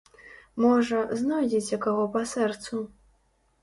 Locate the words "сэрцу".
2.35-2.87